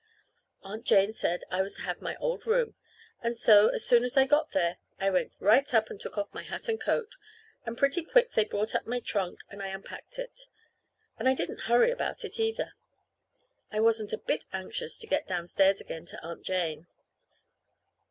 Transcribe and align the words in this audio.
Aunt 0.63 0.83
Jane 0.83 1.13
said 1.13 1.43
I 1.51 1.61
was 1.61 1.75
to 1.75 1.83
have 1.83 2.01
my 2.01 2.15
old 2.15 2.47
room, 2.47 2.73
and 3.21 3.37
so, 3.37 3.67
as 3.67 3.85
soon 3.85 4.03
as 4.03 4.17
I 4.17 4.25
got 4.25 4.51
here, 4.51 4.77
I 4.99 5.11
went 5.11 5.35
right 5.39 5.71
up 5.75 5.91
and 5.91 6.01
took 6.01 6.17
off 6.17 6.33
my 6.33 6.41
hat 6.41 6.67
and 6.67 6.81
coat, 6.81 7.13
and 7.67 7.77
pretty 7.77 8.01
quick 8.01 8.31
they 8.31 8.45
brought 8.45 8.73
up 8.73 8.87
my 8.87 8.99
trunk, 8.99 9.41
and 9.51 9.61
I 9.61 9.67
unpacked 9.67 10.17
it; 10.17 10.47
and 11.19 11.29
I 11.29 11.35
didn't 11.35 11.61
hurry 11.69 11.91
about 11.91 12.25
it 12.25 12.39
either. 12.39 12.73
I 13.69 13.79
wasn't 13.79 14.11
a 14.11 14.17
bit 14.17 14.45
anxious 14.51 14.97
to 14.97 15.05
get 15.05 15.27
downstairs 15.27 15.79
again 15.79 16.07
to 16.07 16.21
Aunt 16.23 16.41
Jane. 16.41 16.87